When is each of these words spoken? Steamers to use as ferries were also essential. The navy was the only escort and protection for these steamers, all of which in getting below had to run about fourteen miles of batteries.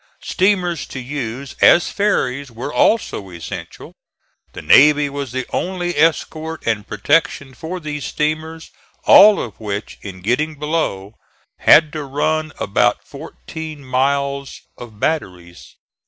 Steamers 0.23 0.87
to 0.87 0.99
use 0.99 1.55
as 1.61 1.91
ferries 1.91 2.49
were 2.49 2.73
also 2.73 3.29
essential. 3.29 3.93
The 4.53 4.63
navy 4.63 5.11
was 5.11 5.31
the 5.31 5.45
only 5.53 5.95
escort 5.95 6.65
and 6.65 6.87
protection 6.87 7.53
for 7.53 7.79
these 7.79 8.05
steamers, 8.05 8.71
all 9.03 9.39
of 9.39 9.59
which 9.59 9.99
in 10.01 10.21
getting 10.21 10.55
below 10.55 11.17
had 11.59 11.93
to 11.93 12.03
run 12.03 12.51
about 12.59 13.05
fourteen 13.07 13.85
miles 13.85 14.61
of 14.75 14.99
batteries. 14.99 15.75